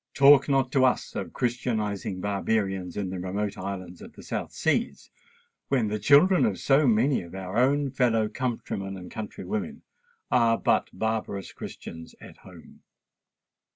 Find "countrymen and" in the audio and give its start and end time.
8.27-9.11